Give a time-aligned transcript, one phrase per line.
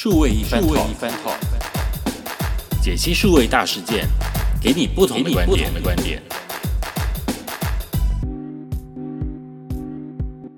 [0.00, 1.36] 数位一番 talk，
[2.80, 4.06] 解析数位大事件，
[4.62, 5.44] 给你不同的观
[5.96, 6.22] 点。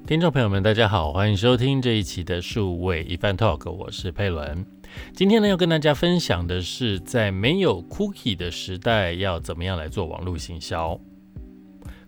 [0.07, 4.63] 听众朋友们，大家好，欢迎收听这一期的数位一番 talk，我是佩伦。
[5.17, 11.01] 今天呢，要跟大家分享的是，在没有 cookie 的时代，要怎么样来做网络行销。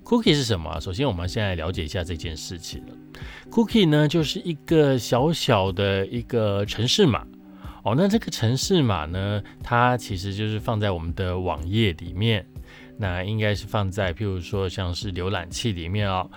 [0.04, 0.78] Cookie 是什么？
[0.80, 2.82] 首先，我们先来了解一下这件事情。
[3.50, 7.24] Cookie 呢，就是一个小小的一个城市码
[7.84, 7.94] 哦。
[7.96, 12.44] 那这个城市码呢，它其实就是放在我们的网页里面。
[12.98, 16.28] 那应该是放在，譬如说像是浏览器里面哦。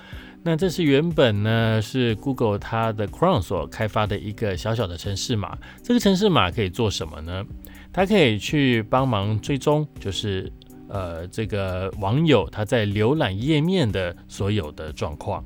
[0.43, 5.57] 那这是原本呢是 Google 它的 Chrome 所开发的一个小小的城市码。
[5.81, 7.43] 这个城市码可以做什么呢？
[7.91, 10.51] 它可以去帮忙追踪，就是。
[10.95, 15.43] 呃，这个网友他在浏览页面的所有的状况，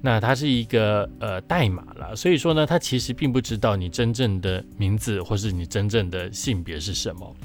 [0.00, 7.36] 那它是一个呃代码了，所以说呢，他其实并不知道你真正的名字或是你真正的性别是什么。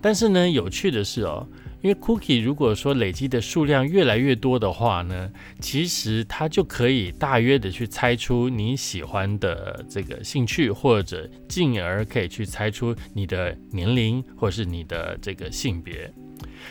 [0.00, 1.46] 但是呢，有趣的是哦。
[1.80, 16.08] 因为 cookie 如果说累积的数量越来越多的话呢，其实它就可以大约的去猜出你喜欢的这个兴趣，或者进而可以去猜出你的年龄或是你的这个性别。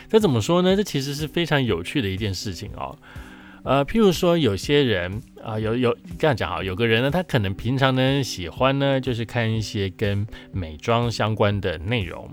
[0.08, 0.76] 这怎么说呢？
[0.76, 2.96] 这其实是非常有趣的一件事情哦。
[3.64, 12.28] 呃，譬如说有些人啊，有有这样讲啊，有个人呢，他可能平常呢喜欢呢就是看一些跟美妆相关的内容。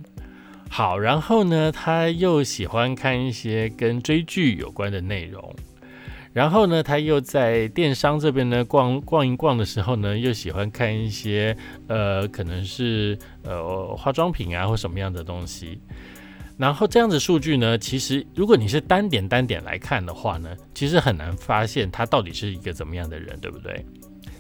[0.72, 5.56] 好，然后呢，他又喜欢看一些跟追剧有关的内容，
[6.34, 11.56] 然后呢，他又在电商这边呢逛逛一逛的时候呢，又喜欢看一些
[11.88, 15.80] 呃，可能是呃化妆品啊或什么样的东西。
[16.60, 23.86] 然后这样子数据呢，其实如果你是单点单点来看的话呢，其实很难发现他到底是一个怎么样的人，对不对？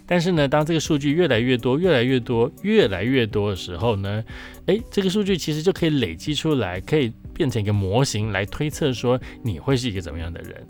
[0.05, 4.21] 但是呢，当这个数据越来越多、越来越多、越来越多的时候呢，
[4.65, 10.67] 诶，这个数据其实就可以累积出来，可以变成一个模型来推测说你会是一个怎么样的人。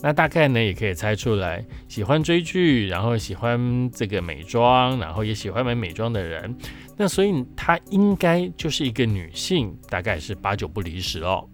[0.00, 6.54] 那大概呢，也可以猜出来，喜欢追剧，然后喜欢这个美妆，然后也喜欢买美妆的人。
[6.98, 11.48] 那所以她应该就是一个女性，大概是八九不离十哦。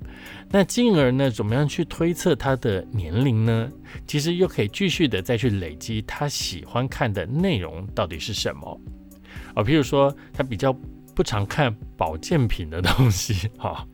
[0.50, 3.70] 那进而呢，怎么样去推测他的年龄呢？
[4.06, 8.80] 其实又可以继续的再去累积他喜欢看的内容到底是什么
[9.54, 9.62] 啊？
[9.62, 10.72] 譬如说，他比较
[11.14, 13.86] 不常看保健品的东西，哈，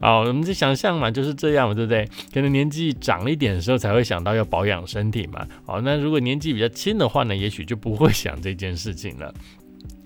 [0.00, 2.08] 好，我们就想象嘛，就是这样嘛，对不对？
[2.32, 5.46] 可能年纪长了一点的时候才会想到要保养身体嘛。
[5.64, 9.32] 好，那如果年纪比较轻的话呢，也许就不会想这件事情了。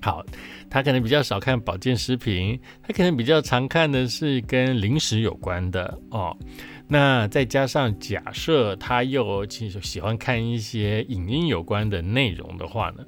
[0.03, 0.25] 好，
[0.71, 6.37] 他可能比较少看保健食品，他可能比较常看的是跟零食有关的哦。
[6.89, 13.05] 那再加上假设他又其实喜欢看一些影音有关的内容的话呢？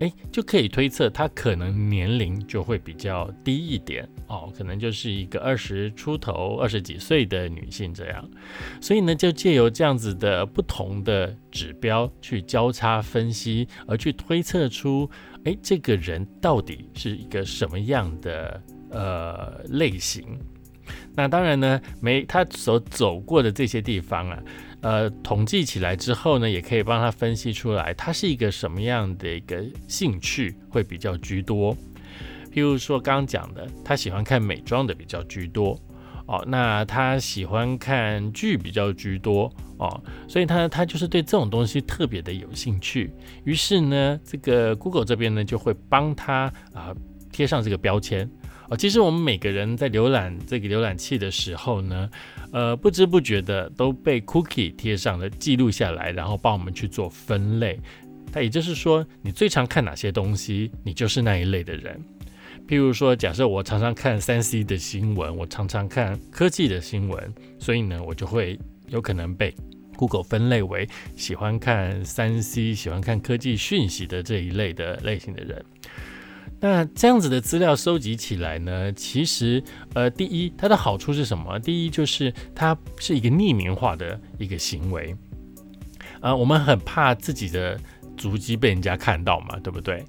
[0.00, 8.30] 哎，就可以推测她可能年龄就会比较低一点哦，可能就是一个二十出头、二十几岁的女性这样。
[8.80, 15.10] 所以呢，就借由这样子的不同的指标去交叉分析，而去推测出，
[15.44, 20.38] 哎，这个人到底是一个什么样的呃类型。
[21.14, 24.42] 那当然呢，没他所走过的这些地方啊。
[24.86, 31.76] 呃，统计起来之后呢，也可以帮他分析出来，他是一个什么样的一个兴趣会比较居多。
[32.52, 35.76] 譬如说刚讲的，他喜欢看美妆的比较居多
[36.26, 43.12] 哦，那他喜欢看剧比较居多哦，所以他他就是对这种东西特别的有兴趣。
[43.42, 46.94] 于是呢，这个 Google 这边呢就会帮他啊
[47.32, 48.30] 贴上这个标签。
[48.68, 52.08] 哦，其实我们每个人在浏览这个浏览器的时候呢，
[52.52, 57.78] 呃，不知不觉的都被 cookie 贴上了记录下来，然后帮我们去做分类。
[58.32, 61.98] 那也就是说，你最常看哪些东西，你就是那一类的人。
[62.68, 68.58] 譬如说，假设我常常看三 C 的新闻，我常常看科技的新闻，所以呢，我就会
[68.88, 69.54] 有可能被
[69.96, 75.64] Google 分类为喜欢看三 C、喜欢看科技讯息的这一类的类型的人。
[76.58, 79.62] 那这样子的资料收集起来呢，其实，
[79.92, 81.58] 呃，第一，它的好处是什么？
[81.60, 85.14] 第一就是它是一个匿名化的一个行为，
[86.20, 87.78] 啊，我们很怕自己的
[88.16, 90.02] 足迹被人家看到嘛，对不对？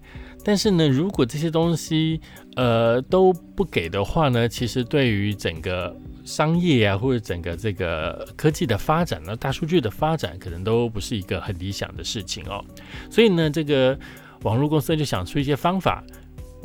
[0.45, 2.21] 但是呢，如果这些东西，
[2.55, 12.63] 呃，都不给的话呢，其实对于整个商业啊，或者整个这个科技的发展呢，大数据的发展，可能都不是一个很理想的事情哦。
[13.11, 13.99] 所以呢，这个
[14.43, 16.01] 网络公司就想出一些方法。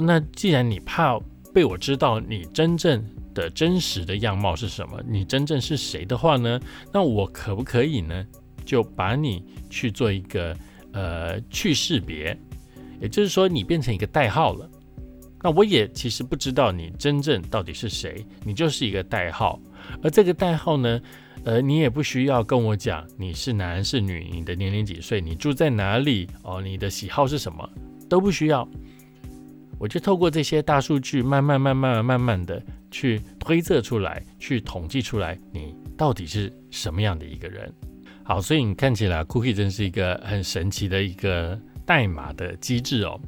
[0.03, 1.19] 那既然你怕
[1.55, 3.03] 被我知道你真正
[3.35, 6.61] 的真实的样貌是什么，你真正是谁的话呢？
[6.93, 8.27] 那我可不可以呢，
[8.65, 10.57] 就把你去做一个
[10.93, 12.37] 呃去识别，
[13.01, 14.69] 也就是说你变成一个代号了
[15.43, 19.61] 那我也其实不知道你真正到底是谁，你就是一个代号。
[20.03, 21.01] 而这个代号呢，
[21.43, 27.69] 呃，你也不需要跟我讲你是男是女，你的年龄几岁，你住在哪里，哦，你的喜好是什么，
[28.09, 28.69] 都不需要。
[29.83, 32.63] 我就透过这些大数据，慢慢、慢慢、慢慢的
[32.93, 37.69] 去推测出来，去统计出来，你到底是什么样的一个人。
[38.23, 43.21] 好，所以你看起来，Cookie 真是一个很神奇的一个代码的机制哦。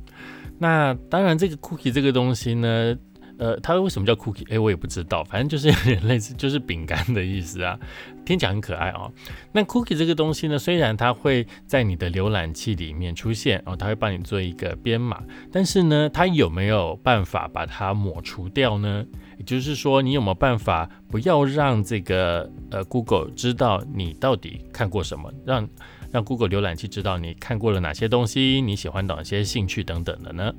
[0.56, 2.96] 那当然，这个 cookie 这个东西呢，
[3.38, 4.44] 呃，它为什么叫 cookie？
[4.48, 7.78] 哎，我也不知道，反正就是有点类似， 就是饼干的意思啊，
[8.24, 9.12] 听起来很可爱哦。
[9.52, 19.04] 那 cookie 这个东西呢，虽然它会在你的浏览器里面出现，然后它会帮你做一个编码，但是呢，它有没有办法把它抹除掉呢？
[19.36, 25.68] 也就是说，你有没有办法不要让这个呃 Google 知道你到底看过什么，让
[26.12, 30.54] 让 Google 浏览器知道你看过了哪些东西，你喜欢哪些兴趣等等的呢？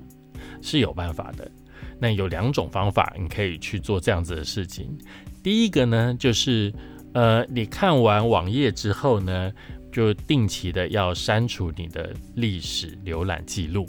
[0.62, 1.50] 是有办法的。
[2.00, 4.98] 那有两种方法，你可以去做这样子的事情。
[5.42, 6.74] 第一个呢，就是
[7.14, 9.52] 呃，你看完网页之后呢，
[9.92, 13.88] 就定期的要删除你的历史浏览记录。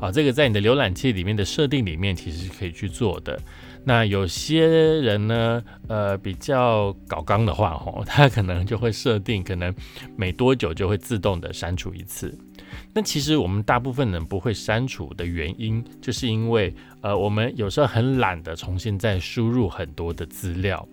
[0.00, 3.36] 啊，这个在你的浏览器里面的设定里面，其实是可以去做的。
[3.84, 9.74] 那有些人呢，呃，比较搞刚的话，吼，他可能就会设定，可能
[10.16, 12.32] 每多久就会自动的删除一次。
[12.92, 20.86] 那其实我们大部分人不会删除的原因，就是因为，呃，我们有时候很懒得重新再输入很多的资料。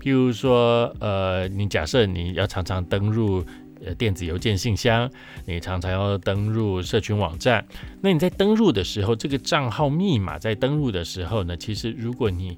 [0.00, 3.44] 譬如说，呃，你假设你要常常登入。
[3.84, 5.08] 呃，电子邮件信箱，
[5.44, 7.62] 你常常要登入社群网站。
[8.00, 12.56] 那你在登入的时候，这个账号密码在登入的时候呢，其实如果你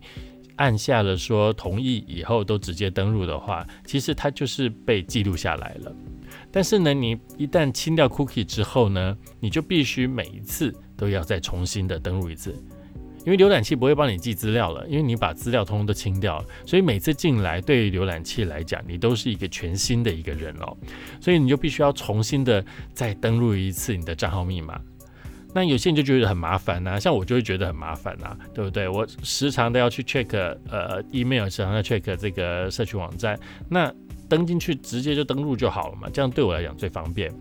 [0.54, 5.92] 按下了说同意以后都直接登入的话，其实它就是被记录下来了。
[6.50, 12.54] 但是呢，你一旦清掉 cookie 之后呢，你就必须每一次都要再重新的登录一次。
[13.26, 20.74] 因为浏览器不会帮你记资料了，因为你把资料通通都清掉了，所以每次进来对于浏览器来讲，你都是一个全新的一个人哦，
[21.20, 22.64] 所以你就必须要重新的
[22.94, 24.80] 再登录一次你的账号密码。
[25.54, 28.88] 那有些人就觉得很麻烦呐，像我就会觉得很麻烦呐，对不对？
[28.88, 30.28] 我时常都要去 check
[30.70, 33.38] 呃 email，时常要 check 这个社区网站，
[33.68, 33.92] 那
[34.28, 37.32] 登进去直接就登录就好了嘛，这样对我来讲最方便。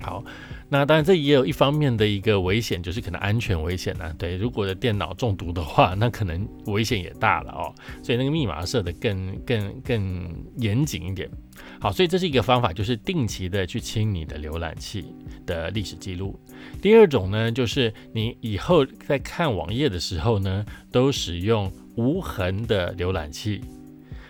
[0.00, 0.24] 好。
[0.68, 4.12] 那当然，这也有一方面的一个危险，就是可能安全危险呢。
[4.18, 7.72] 对，如果的电脑中毒的话，那可能危险也大了哦。
[8.02, 11.30] 所以那个密码设的更更更严谨一点。
[11.78, 15.04] 好，所以这是一个方法，就是定期的去清你的浏览器
[15.46, 16.36] 的历史记录。
[16.82, 23.62] 第二种呢，就是你以后在看网页的时候呢，都使用无痕的浏览器。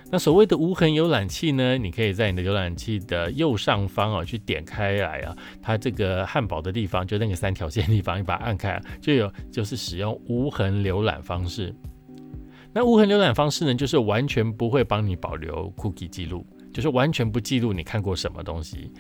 [0.08, 1.76] 那所谓的无痕浏览器呢？
[1.76, 11.75] 你可以在你的浏览器的右上方啊，去点开来啊，它这个汉堡的地方，就那个三条线地方，你把它按开，就有就是使用无痕浏览方式。
[12.73, 18.93] 那无痕浏览方式呢，就是完全不会帮你保留 cookie 记录，就是完全不记录你看过什么东西。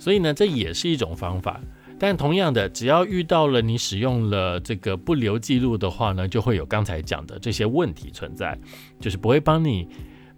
[0.00, 1.60] 所以呢，这也是一种方法。
[1.96, 8.58] 但同样的，只要遇到了你使用了这个不留记录的话呢，就会有刚才讲的这些问题存在，
[8.98, 9.86] 就是不会帮你。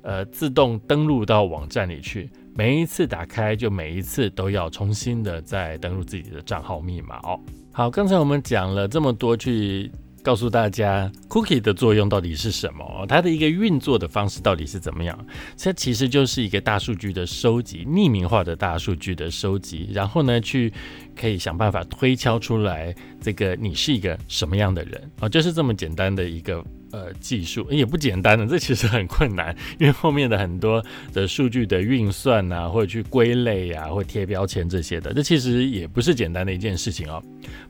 [0.02, 7.38] 呃，自动登录到网站里去，每一次打开就每一次都要重新的再登录自己的账号密码哦。
[7.70, 9.90] 好，刚才我们讲了这么多，去
[10.22, 15.18] 告诉大家 cookie 的作用到底是什么，它的一个运作的方式到底是怎么样？
[15.56, 20.72] 这其实就是一个大数据的收集，匿名化的大数据的收集，然后呢，去
[21.16, 26.62] 可以想办法推敲出来这个你是一个什么样的人啊，就是这么简单的一个。
[26.92, 37.22] 呃，技术也不简单的，这其实很困难，因为后面的很多的数据的运算啊，或者去归类啊，或贴标签这些的，这其实也不是简单的一件事情哦。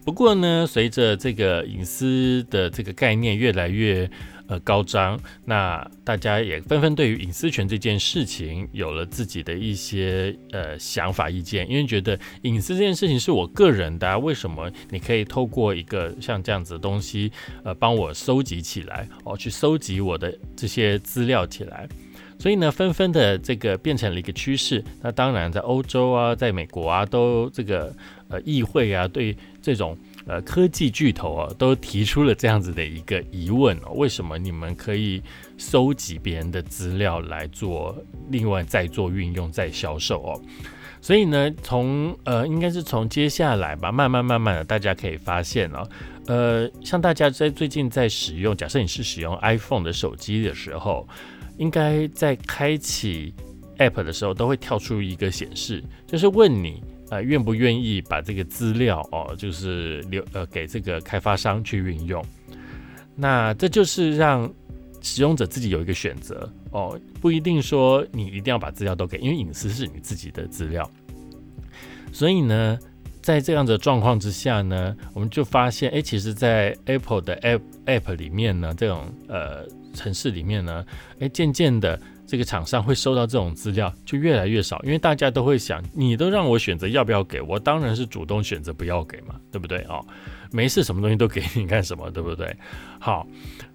[0.04, 4.10] 不过呢，随着这个隐私的这个概念越来越。
[4.52, 17.32] 呃，高涨，那大家也纷纷对于隐私权这件事情有了自己的一些呃想法意见，因为觉得隐私这件事情是我个人的，为什么你可以透过一个像这样子的东西，
[17.64, 21.88] 呃，帮我收集起来，哦，去收集我的这些资料起来，
[22.38, 24.84] 所以呢，纷纷的这个变成了一个趋势。
[25.00, 27.90] 那当然，在欧洲啊，在美国啊，都这个
[28.28, 29.96] 呃议会啊，对这种。
[30.26, 35.20] 呃，科技巨头啊，都提出了这样子的一个疑问哦：为什么你们可以
[35.58, 37.96] 收集别人的资料来做，
[38.30, 40.40] 另外再做运用、再销售哦？
[41.00, 45.88] 所以呢，从呃，应该是从接下来吧，慢慢慢慢的，大家可以发现哦，
[46.26, 51.08] 呃，像大家在最近在使用，假设你是使用 iPhone 的手机的时候，
[51.58, 53.34] 应该在开启
[53.78, 56.80] App 的时候，都会跳出一个显示，就是问你。
[57.12, 62.24] 呃，愿不愿意把这个资料哦，就是留呃给这个开发商去运用？
[63.14, 64.50] 那这就是让
[65.02, 70.90] 使用者自己有一个选择哦，不一定说你一定要把资料都给，因为隐私是你自己的资料。
[72.14, 72.78] 所以呢，
[73.20, 80.82] 在这样的状况之下呢，我们就发现，哎，其实，在 Apple 的 App App 里面呢，这种呃城市里面呢，
[81.20, 82.00] 哎，渐渐的。
[82.32, 90.02] 这个厂商会收到这种资料就越来越少，因为大家都会想，你都让我选择要不要给我，当然是主动选择不要给嘛，对不对哦？
[90.50, 92.56] 没事，什么东西都给你干什么，对不对？
[92.98, 93.26] 好，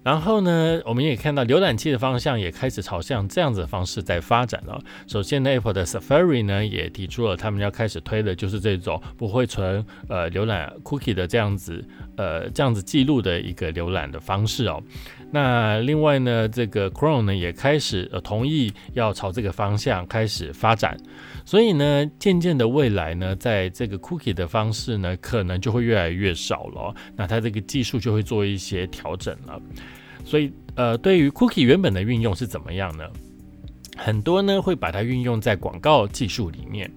[0.02, 4.80] 然后呢，我们也看到浏览器的方向也开始朝向这样子的方式在发展了。
[5.06, 11.84] 首先呢，Apple 的 Safari 呢也提出了他们要开始推的就是这种不会存呃浏览 cookie 的这样子
[12.16, 14.82] 呃这样子记录的一个浏览的方式哦。
[15.30, 20.96] 那另外呢，这个 Chrome 呢也开始呃同意要朝这个方向开始发展，
[21.44, 26.94] 所以呢，渐渐的未来呢，在这个 Cookie 的方式呢，可能就会越来越少了。
[27.14, 29.60] 那它这个技术就会做一些调整了。
[30.24, 33.04] 所以呃，对于 Cookie 原本的运用是怎么样呢？
[33.96, 36.90] 很多呢会把它运用在广告技术里面。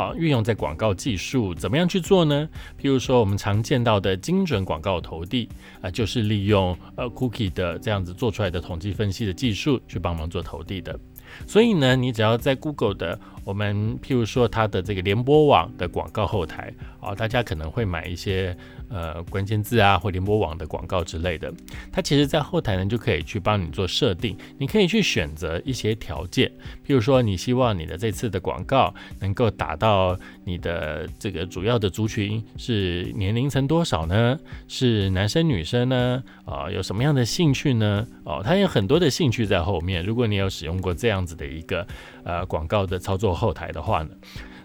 [0.00, 2.48] 啊，运用在广告技术怎么样去做呢？
[2.80, 5.46] 譬如说，我们常见到的精准广告投递
[5.82, 10.98] 啊，就是利用呃 cookie 的这样子做出来的统计分析的技术去帮忙做投递的。
[11.46, 18.56] 所以呢，你只要在 Google 的我们譬如说它的这个联播网的广告后台啊，大家可能会买一些。
[18.92, 21.54] 呃，关键字啊，或联播网的广告之类的，
[21.92, 24.36] 它其实，在后台呢，就可以去帮你做设定。
[24.58, 26.50] 你可以去选择一些条件，
[26.84, 34.36] 譬如说，你希望你的这次的广告能够打到你的这个主要的族群是年龄层多少呢？
[34.66, 36.20] 是男生女生呢？
[36.44, 38.04] 啊，有什么样的兴趣呢？
[38.24, 40.04] 哦，它有很多的兴趣在后面。
[40.04, 41.86] 如果你有使用过这样子的一个
[42.24, 44.10] 呃广告的操作后台的话呢，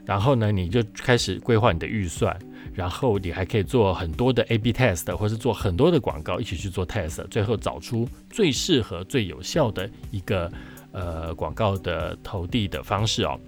[0.05, 2.37] 然后呢，你就开始规划你的预算。
[2.73, 10.51] 然后你还可以做很多的 A/B test，或是做很多的广告，一起去做 test，最后找出最适合、最有效的一个
[10.91, 13.39] 呃广告的投递的方式哦。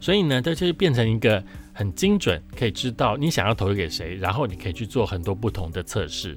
[0.00, 1.42] 所以呢，这就是变成一个
[1.72, 6.36] 很精准，可以知道你想要投给谁，然后你可以去做很多不同的测试。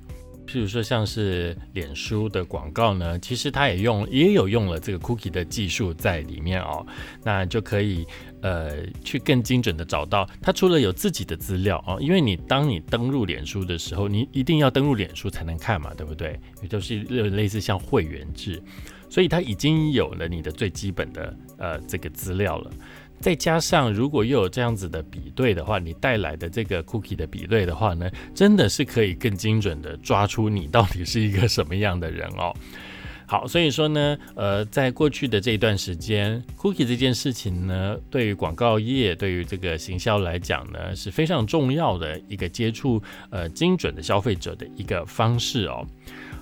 [0.50, 6.84] 譬如说，像是脸书的广告呢，其实它也用也有用了这个 cookie 的技术在里面哦，
[7.24, 8.04] 那就可以
[8.42, 10.52] 呃去更精准的找到它。
[10.52, 16.40] 除了有自己的资料哦，因为你当你登录脸书的时候，你一定要登录脸书才能看嘛，对不对？
[16.64, 18.60] 也就是类似像会员制，
[19.08, 22.72] 所以它已经有了你的最基本的呃这个资料了。
[23.20, 32.56] 再加上，如果又有这样子的比对的话，你带来的这个 cookie 的比对的话呢，真的是可以更精准的抓出你到底是一个什么样的人哦。
[33.28, 43.00] 好，所以说呢，呃，在过去的这一段时间，cookie 这件事情呢，对于广告业、对于这个行销来讲呢，是非常重要的一个接触
[43.30, 45.86] 呃精准的消费者的一个方式哦。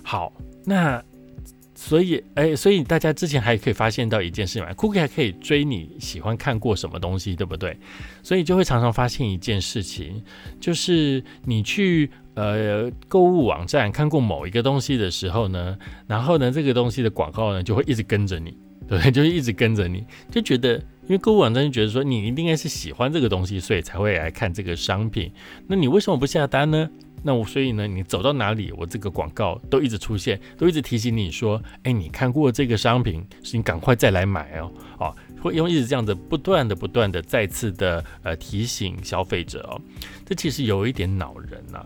[0.04, 0.32] 好，
[0.64, 1.04] 那。
[1.80, 7.78] 所以，哎，所以大家之前还可以发现到一件事情嘛，Cookie 还可以追你喜欢看过什么东西，对不对？
[8.24, 10.24] 所以就会常常发现一件事情，
[10.60, 18.58] 就是你去呃购物网站看过某一个东西的时候呢，然后呢，这个东西的广告呢就会一直跟着你，
[18.88, 19.30] 对就是？
[19.30, 25.32] 一直跟着你，就觉得因为购物网站就觉得说你一定应该是喜欢这个东西，所以才会来看这个商品。
[25.68, 26.90] 那你为什么不下单呢？
[27.24, 39.82] 那我所以呢，你走到哪里，我这个广告都一直出现，都一直提醒你说，哎，你看过这个商品，是你赶快再来买哦，哦，会用一直这样子不断的、不断的再次的呃提醒消费者哦，
[40.26, 41.86] 这其实有一点恼人呐。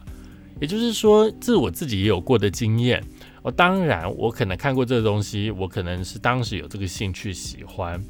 [0.60, 3.04] 也就是说，这我自己也有过的经验
[3.42, 3.52] 哦。
[3.52, 8.04] 当然，我可能看过这个东西，我可能是当时有这个兴趣喜欢。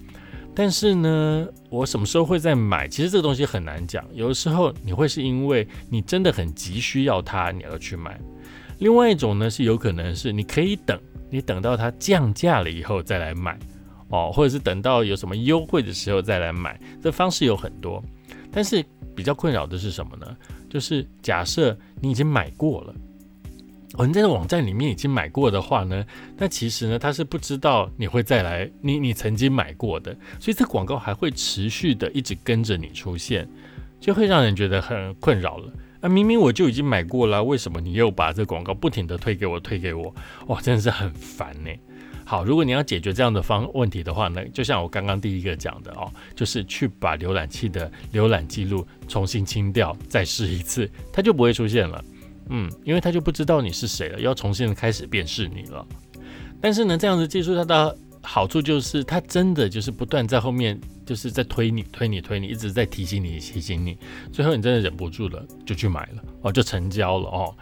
[0.54, 2.86] 但是呢，我什么时候会再买？
[2.88, 4.06] 其实这个东西很难讲。
[4.14, 8.20] 有的时候你会是因为你真的很急需要它，你要去买。
[8.80, 13.58] 另外一种呢，是有可能是你可以等，你等到它降价了以后再来买
[14.10, 16.78] 哦，或者是等到有什么优惠的时候再来买。
[17.02, 18.04] 这方式有很多，
[18.52, 18.84] 但是
[19.16, 20.36] 比较困扰的是什么呢？
[20.70, 22.94] 就是假设你已经买过了。
[23.96, 26.06] 哦，你在网站里面已经买过的话呢，
[26.38, 33.46] 那其实呢，他是不知道你会再来，你你曾经买过的，所以这广告还会持续的一直跟着你出现，
[34.00, 35.74] 就会让人觉得很困扰了。
[36.00, 40.16] 啊，明明我就已经买过了，为什么你又把这广告不停的推给我，推给我？
[40.48, 41.70] 哇，真的是很烦呢。
[42.24, 52.02] 好，如果你要解决这样的方问题的话呢，就像我刚刚第一个讲的哦，就是去把浏览器的浏览记录重新清掉，再试一次，它就不会出现了。
[52.54, 55.88] 嗯，因为他就不知道你是谁了，要重新开始辨识你了。
[56.62, 63.98] 但是呢，这样的技术它的好处就是，它真的就是不断在后面就是在推你、推你、推你，一直在提醒你、提醒你，
[64.34, 67.56] 最后你真的忍不住了，就去买了哦，就成交了哦。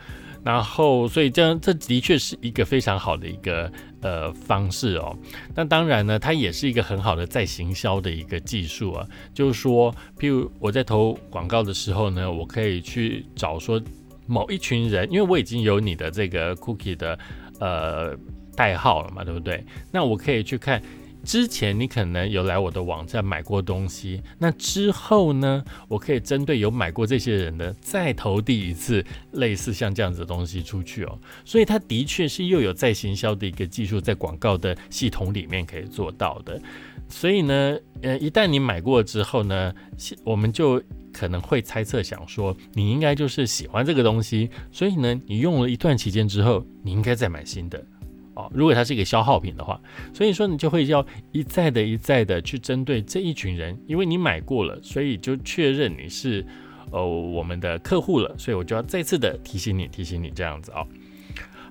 [0.43, 5.15] 然后，所以这样这的确是一个非常好的一个呃方式哦。
[5.53, 9.05] 那当然呢，它也是一个很好的再行销的一个技术啊。
[9.33, 13.81] 就是说，譬如我在投广告的时候呢，我可以去找说
[14.29, 17.19] 某一群人，因为我已经有你的这个 cookie 的
[17.59, 18.15] 呃
[18.55, 19.65] 代号了嘛，对不对？
[19.91, 20.81] 那我可以去看。
[21.21, 36.59] 之前你可能有来我的网站买过东西，那之后呢，我可以针对有买过这些人的再投递一次类似像这样子的东西出去哦，所以它的确是又有再行销的一个技术在广告的系统里面可以做到的，
[37.09, 39.73] 所以呢，呃，一旦你买过之后呢，
[40.23, 40.81] 我们就
[41.13, 47.83] 可能会猜测想说，你应该就是喜欢这个东西，所以呢，你用了一段期间之后，你应该再买新的
[48.33, 48.49] 哦。
[48.53, 49.79] 如果它是一个消耗品的话，
[50.13, 56.45] 所以说你就会要一再的、一再的去针对这一群人，因为你买过了，所以就确认你是
[56.91, 60.85] 呃我们的客户了，所以我就要再次的提醒你、提醒你这样子啊。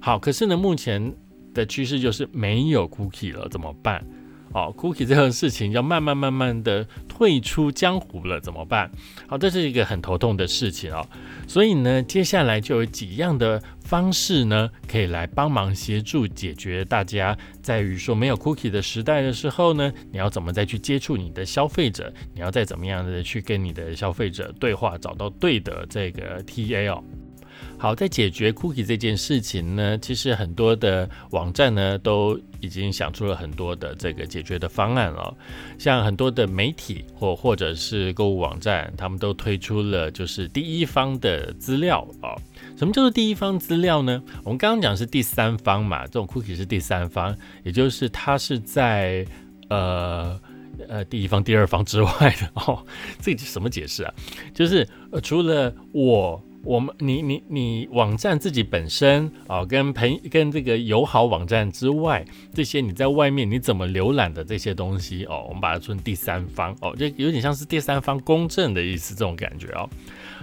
[0.00, 1.12] 好，可是呢，目前
[1.52, 4.04] 的趋势就是没有 cookie 了，怎么办？
[4.52, 8.90] 哦，cookie 这种事情要慢慢慢慢的退出江湖了，怎么办？
[9.26, 11.06] 好，这是一个很头痛的事情哦。
[11.46, 22.12] 所以呢，接下来就有几样的方式呢，可以来帮忙协助解决大家在于说没有 cookie 的时代的时候呢，你要怎么再去接触你的消费者？
[22.34, 27.02] 你要再怎么样的去跟你的消费者对话，找到对的这个 TA 哦。
[27.80, 35.32] 好，在解决 cookie 这件事情呢，其实很多的网站呢都已经想出了很多的这个解决的方案了。
[35.78, 42.34] 像很多的媒体或或者是购物网站，他们都推出了就是第一方的资料啊。
[42.76, 44.20] 什么叫做第一方资料呢？
[44.42, 49.24] 我们刚刚讲是第三方嘛，这种 cookie 是第三方，也就是它是在
[49.70, 50.36] 呃
[50.88, 52.84] 呃第一方、第二方之外的哦。
[53.22, 54.12] 这什么解释啊？
[54.52, 56.42] 就是呃除了我。
[56.64, 69.88] 我们你你你网站自己本身啊，跟朋跟这个友好网站之外，这些你在外面你怎么浏览的这些东西哦，我们把它称第三方哦，就有点像是第三方公证的意思这种感觉哦。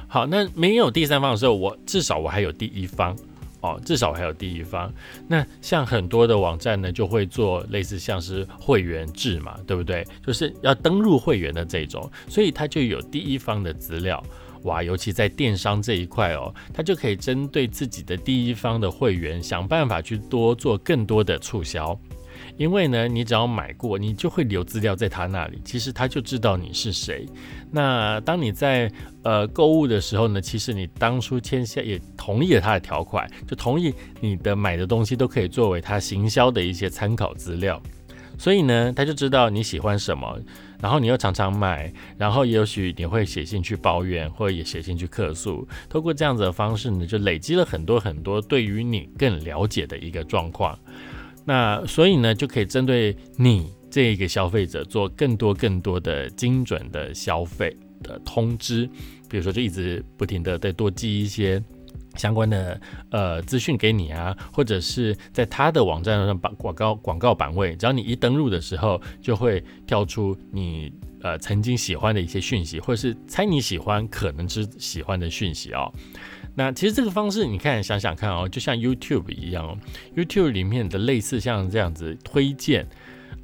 [0.07, 3.15] 好，那没有第三方的时候，我至少我还有第一方
[3.61, 4.91] 哦，至少还有第一方。
[5.27, 10.05] 那像很多的网站呢，就会做类似像是会员制嘛，对不对？
[10.25, 14.23] 就是要登录会员的这种，所以它就有第一方的资料。
[14.65, 21.97] 哇，尤其在电商这一块哦，他就可以针对自己的第一方的会员，想办法去多做更多的促销。
[22.57, 27.25] 因为呢，你只要买过，你就会留资料在他那里，其实他就知道你是谁。
[27.71, 28.91] 那当你在
[29.23, 37.81] 呃购物的时候呢，其实你当初签下也同意了他的条款，就同意你的买的东西都可以作为他行销的一些参考资料。
[38.37, 40.39] 所以呢，他就知道你喜欢什么。
[40.81, 45.67] 然后你又常常买，然后也许你会写信去抱怨，或者也写信去客诉。
[45.89, 50.77] 透过这样子的方式呢，就累积了很多很多对于你更了解的一个状况。
[51.43, 58.87] 那所以呢，就可以针对你这一个消费者做更多更多的精准的消费的通知。
[59.27, 61.63] 比如说，就一直不停的再多寄一些。
[62.17, 75.91] 相关的呃资讯给你啊，或者是在他的网站上把广告广告版位，只要你一登录的时候，就会跳出你呃曾经喜欢的一些讯息，或者是猜你喜欢可能是喜欢的讯息哦。
[76.55, 79.77] 那其实这个方式，你看想想看哦，就像 YouTube 一样哦
[80.15, 82.87] ，YouTube 里面的类似像这样子推荐。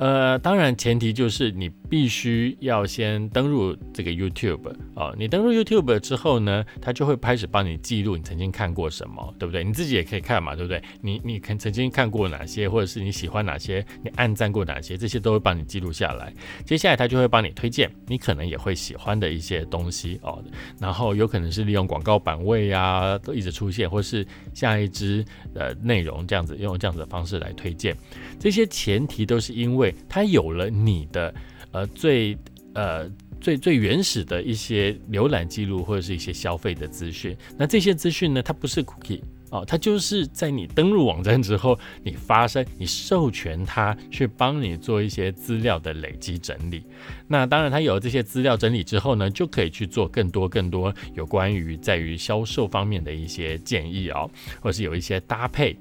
[0.02, 5.16] 呃，当然前提就是你必须要先登录这个 YouTube 哦。
[5.16, 9.64] 你登录 YouTube 之后呢，它就会开始帮你记录你曾经看过什么，对不对？
[9.64, 10.82] 你自己也可以看嘛，对不对？
[11.02, 16.34] 你你看曾经看过哪些，或者是你喜欢哪些，你按赞过哪些，这些都会帮你记录下来。
[16.66, 20.44] 接下来它就会帮你推荐你可能也会喜欢的一些东西哦。
[20.80, 27.96] 然后有可能是利用广告版位啊，都一直出现，或是下一支呃内容这样子，用这样子的方式来推荐。
[28.40, 29.91] 这些前提都是因为。
[30.08, 31.34] 它有了你的
[31.72, 32.38] 呃最
[32.74, 46.86] 呃最最原始的一些浏览记录或者是一些消费的资讯，那这些资讯呢，它不是 cookie 哦，它就是在你登录网站之后，你发生你授权它去帮你做一些资料的累积整理。
[47.28, 54.30] 那当然，它有了这些资料整理之后呢，就可以去做更多更多有关于在于销售方面的一些建议哦，
[54.62, 55.76] 或是有一些搭配。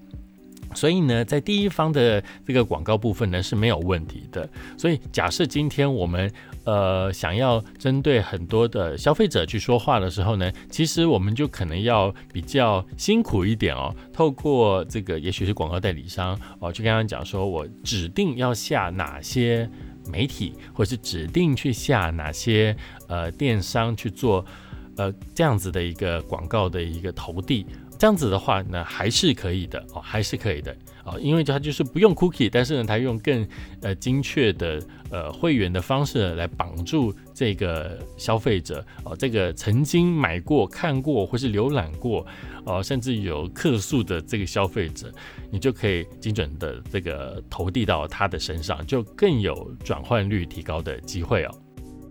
[0.75, 4.49] 所以呢，在第一方的这个广告部分呢是没有问题的。
[4.79, 6.31] 所以假设今天我们
[6.65, 13.95] 呃想要针对很多的消费者去说话的时候呢，其实我们就可能要比较辛苦一点哦。
[14.13, 19.69] 透过这个，也许是广告代理商哦，去跟他讲说我指定要下哪些
[20.11, 22.77] 媒体，或是指定去下哪些
[23.09, 24.45] 呃电商去做。
[24.97, 27.65] 呃这样子的一个广告的一个投递。
[28.01, 33.47] 这样子的话呢，还是可以的哦，还是可以的哦，因为它就是不用 cookie，但是呢，它用更
[33.83, 42.27] 呃精确的呃会员的方式来绑住这个消费者哦，这个曾经买过、看过或是浏览过
[42.65, 45.13] 哦，甚至有客诉的这个消费者，
[45.51, 51.55] 你就可以精准的这个投递到他的身上，就更有转换率提高的机会哦。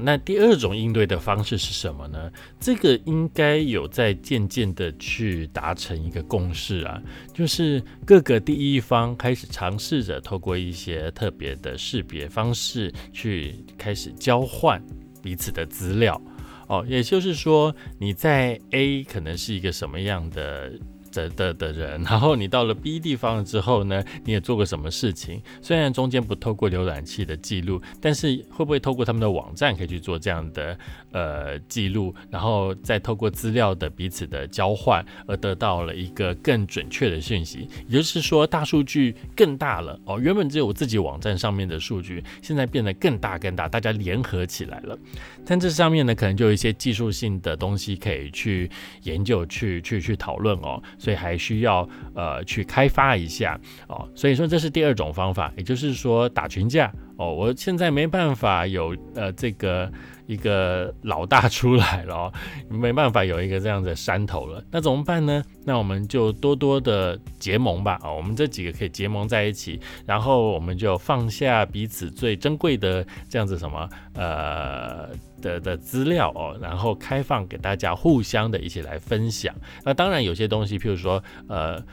[0.01, 2.31] 那第二种应对的方式是什么呢？
[2.59, 7.01] 这个应该有在渐渐的去达成一个共识啊，
[7.33, 14.81] 就是各个第一方开始尝试着透过一些特别的识别方式去开始交换
[15.21, 16.21] 彼此的资料
[16.67, 20.71] 哦，也就是说你在 A 可能是一个什么样的。
[21.11, 25.41] 的的的人，然后你到了 B 地方之后呢，你也做过什么事情？
[25.61, 30.77] 虽然中间不透过浏览器的记录，但是会不会透过他们的网站可以去做这样的
[31.11, 37.67] 呃记录，然后再透过资料的彼此的交换，而得到了一个更准确的讯息？
[37.87, 44.97] 也就是说，大数据更大了哦，原本只有我自己网站上面的数据，现在变得更大更大，大家联合起来了。
[45.45, 48.69] 但这上面呢，可能就有一些技术性的东西可以去
[49.03, 50.81] 研究、去去去讨论哦。
[50.99, 57.33] 所以还需要呃去开发一下哦，所以说这是第二种方法，也就是说打群架哦。
[57.33, 59.91] 我现在没办法有呃这个
[60.27, 62.31] 一个老大出来了，
[62.69, 65.41] 没办法有一个这样的山头了，那怎么办呢？
[65.65, 75.09] 那我们就多多的结盟吧啊，我们这几个可以结盟在一起，然后我们就放下彼此最珍贵的这样子什么呃。
[75.41, 79.53] 的的资料哦，然后开放给大家互相的一起来分享。
[79.83, 81.83] 那当然有些东西，譬如说呃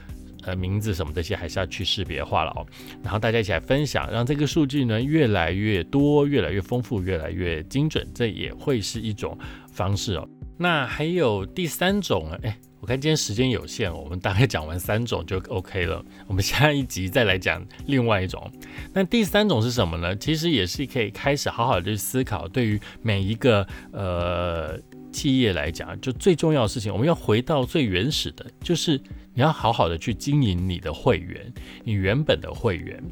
[0.42, 2.66] 呃名字什么这些，还是要去识别化了哦。
[3.02, 9.36] 然后大家一起来分享，让这个数据呢越来越多、越来越丰富、越来越精准，这也会是一种
[9.72, 10.28] 方式哦。
[10.56, 12.58] 那还有第三种哎。
[12.78, 16.04] 我看今天时间有限，我们大概讲完三种就 OK 了。
[16.28, 18.48] 我们下一集再来讲另外一种。
[18.92, 20.14] 那第三种是什么呢？
[20.14, 24.78] 其实也是可以开始好好的去思考，对于每一个呃
[25.10, 29.00] 企业来讲，就最重要的事情，我们要回到最原始的，就是
[29.34, 33.02] 你要好好的去经营你的会员，你原本的会员。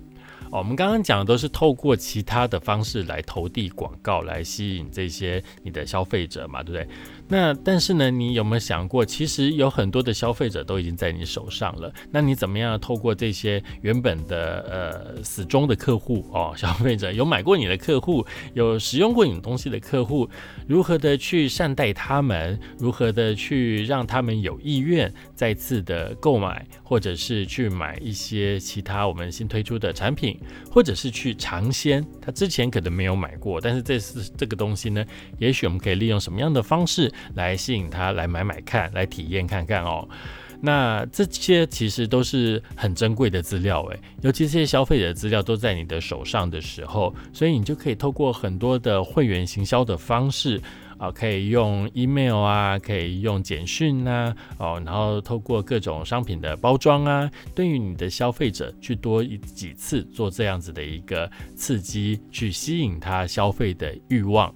[0.50, 6.88] 我们刚刚讲的都是透过其他的方式来投递广告，来吸引这些你的消费者嘛，对不对？
[7.26, 11.92] 那但是呢，你有没有想过，其实有很多的消费者都已经在你手上了。
[12.10, 20.28] 那你怎么样透过这些原本的呃死忠的客户哦，消费者有买过你的客户，有使用过你东西的客户，
[20.66, 30.38] 如何的去善待他们，如何的去让他们有意愿再次的购买，或者是去买一些其他我们新推出的产品，
[30.70, 35.02] 或者是去尝鲜，他之前可能没有买过，但是这次这个东西呢，
[35.38, 37.10] 也许我们可以利用什么样的方式？
[37.34, 40.08] 来吸引他来买买看，来体验看看哦。
[40.60, 50.58] 那这些其实都是很珍贵的资料诶，尤其这些消费者资料都在你的手上的时候，所以你就可以透过很多的会员行销的方式
[50.96, 64.54] 啊，可以用 email 啊，可以用简讯呐，哦，然后透过各种商品的包装啊，对于你的消费者去多几次做这样子的一个刺激，去吸引他消费的欲望。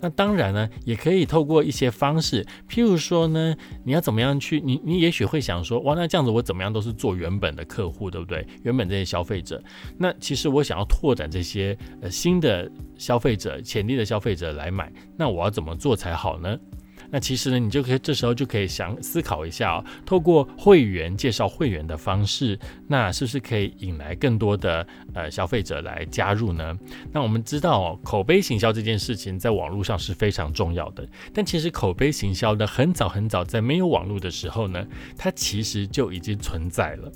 [0.00, 4.60] 那当然呢，也可以透过一些方式，譬如说呢，你要怎么样去？
[4.60, 8.46] 你你也许会想说，哇，那这样子我怎么样都是做原本的客户，对不对？
[8.62, 9.62] 原本这些消费者，
[9.96, 16.58] 那其实我想要拓展这些呃新的消费者、潜力的消费者来买，那我要怎么做才好呢？
[17.10, 26.78] 那其实呢，你就可以这时候就可以想思考一下哦，透过会员介绍会员的方式，那是不是可以引来更多的呃消费者来加入呢？
[27.12, 37.10] 那我们知道，口碑行销这件事情在网络上是非常重要的，但其实口碑行销的很早很早在没有网络的时候呢，它其实就已经存在了。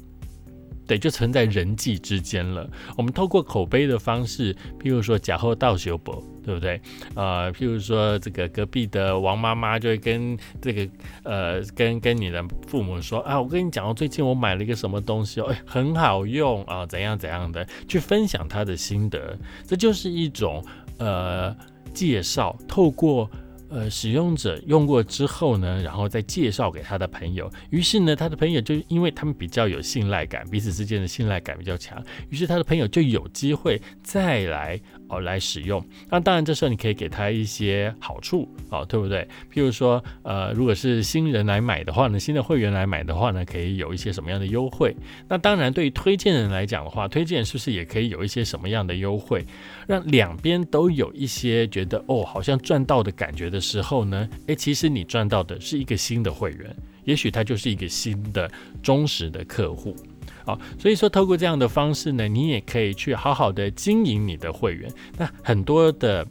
[0.85, 2.69] 对，就存在人际之间了。
[2.97, 6.81] 我们透过口碑的方式，譬如说假后道修博，对不对？
[7.15, 10.89] 呃，譬如说这个隔壁的王妈妈就会跟这个
[11.23, 20.65] 呃，跟跟你的父母说啊，我跟你讲哦，最近我买了一个什么东西哦，哎，很好用啊，怎样怎样的，去分享他的心得，这就是一种
[20.99, 21.57] 呃
[21.95, 23.31] 介绍，透过。
[23.75, 31.97] 呃，使用者用过之后呢，然后再介绍给他的朋友，于是呢，他的朋友就因为他们比较有信赖感，彼此之间的信赖感比较强，
[32.29, 34.79] 于是他的朋友就有机会再来
[35.13, 35.83] 哦来使用。
[36.11, 39.27] 那当然，这时候你可以给他一些好处哦，对不对？
[39.53, 44.95] 譬如说，呃，如果是新人来买的话呢，新的会员来买的话呢，可以有一些什么样的优惠？
[45.29, 49.45] 那当然，对于推荐人来讲的话，推荐是不是也可以有一些什么样的优惠，
[49.87, 53.63] 让两边都有一些觉得哦，好像赚到的感觉的？
[53.63, 58.51] 时候呢，诶，其实你赚到的是一个新的会员，也许他就是一个新的
[58.83, 59.97] 忠实的客户。
[60.45, 64.93] 好，所以说透过这样的方式呢，你也可以去好好的经营你的会员。
[65.17, 66.27] 那很多的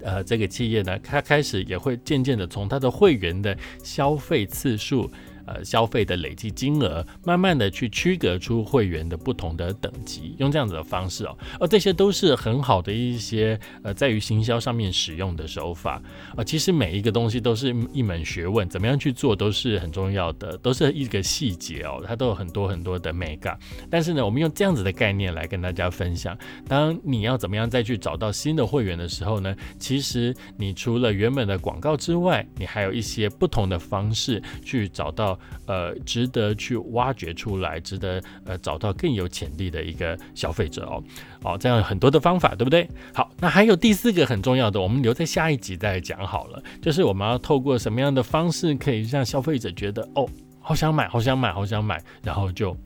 [0.00, 5.10] 呃这个企业呢，它开始也会渐渐的从它的会员的消费次数。
[5.46, 16.00] 呃，消费的累计金额，慢慢的去区隔出会员的不同的等级，用这样子的方式哦，而这些都是很好的一些呃，在于行销上面使用的手法
[16.36, 16.44] 啊。
[16.44, 23.58] 其实每一个东西都是一门学问，怎么样去做都是很重要的，都是一个细节哦，它都有很多很多的美感。
[23.90, 26.36] 但是呢，我们用这样子的概念来跟大家分享，
[26.68, 35.31] 当你要怎么样再去找到新的会员的时候呢，其实你除了原本的广告之外，你还有一些不同的方式去找到。
[35.66, 41.02] 呃，值得去挖掘出来，值得呃找到更有潜力的一个消费者哦，
[41.42, 42.88] 哦，这样很多的方法，对不对？
[43.14, 50.28] 好，那还有第四个很重要的，我们留在下一集再讲好了，就是我们要透过什么样的方式可以让消费者觉得哦，
[50.60, 52.76] 好想买，好想买，好想买，然后就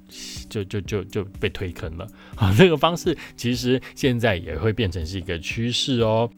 [0.48, 2.06] 就就就就被推坑了
[2.36, 2.54] 啊！
[2.56, 6.28] 这个方式其实现在也会变成是一个趋势哦。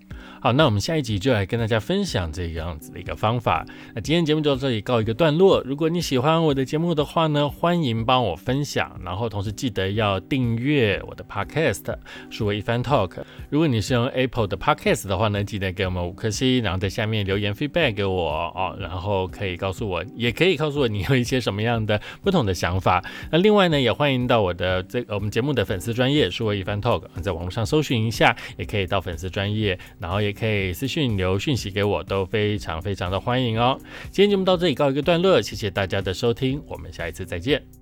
[0.41, 3.67] 好，那我们下一集就来跟大家分享这个样子的一个方法。
[3.93, 5.61] 那今天节目就到这里告一个段落。
[5.65, 11.93] 如果你喜欢我的节目的话呢，欢迎帮我分享，然后同时记得要订阅我的 Podcast，
[12.31, 13.17] 数位一番 Talk。
[13.51, 23.05] 如果你是用 Apple 的 Podcast 的话呢，记得给我们五颗星，然后在下面留言 feedback 给我哦，然后可以告诉我，也可以告诉我你有一些什么样的不同的想法。
[23.33, 30.28] 那另外呢，也欢迎到我的这我们节目的粉丝专业数位一番 Talk，在网络上搜寻一下，也可以到粉丝专业，然后也。
[30.29, 33.79] 也可以私信留讯息给我，都非常非常的欢迎哦。
[34.11, 37.78] 今天节目到这里告一个段落，谢谢大家的收听，我们下一次再见。